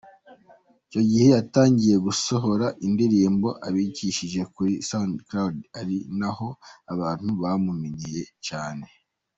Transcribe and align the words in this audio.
Icyo 0.85 1.01
gihe 1.09 1.27
yatangiye 1.35 1.95
gusohora 2.05 2.67
indirimbo 2.85 3.49
abicishije 3.67 4.41
kuri 4.53 4.73
SoundCloud 4.87 5.55
ari 5.79 5.97
naho 6.19 6.47
abantu 6.93 7.29
bamumenyeye 7.41 8.23
cyane. 8.47 8.85